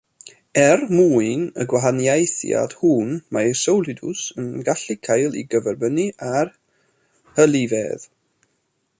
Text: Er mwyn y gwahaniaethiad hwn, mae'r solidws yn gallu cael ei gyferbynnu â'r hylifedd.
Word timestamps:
Er 0.59 0.77
mwyn 0.99 1.41
y 1.63 1.65
gwahaniaethiad 1.73 2.71
hwn, 2.79 3.11
mae'r 3.37 3.59
solidws 3.63 4.23
yn 4.43 4.47
gallu 4.69 4.95
cael 5.09 5.37
ei 5.41 5.43
gyferbynnu 5.55 6.05
â'r 6.29 6.51
hylifedd. 7.41 8.09